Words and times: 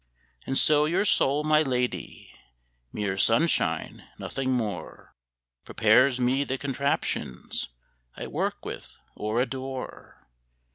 And 0.47 0.57
so 0.57 0.85
your 0.85 1.05
soul, 1.05 1.43
my 1.43 1.61
lady 1.61 2.33
(Mere 2.91 3.17
sunshine, 3.17 4.07
nothing 4.17 4.51
more) 4.51 5.13
Prepares 5.63 6.19
me 6.19 6.43
the 6.43 6.57
contraptions 6.57 7.69
I 8.17 8.25
work 8.25 8.65
with 8.65 8.97
or 9.15 9.39
adore. 9.39 10.27